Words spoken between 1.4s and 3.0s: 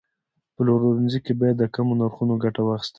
د کمو نرخونو ګټه واخیستل شي.